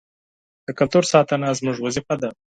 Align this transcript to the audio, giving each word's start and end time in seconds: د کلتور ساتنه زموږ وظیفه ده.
د 0.65 0.67
کلتور 0.79 1.03
ساتنه 1.13 1.47
زموږ 1.59 1.77
وظیفه 1.81 2.15
ده. 2.21 2.29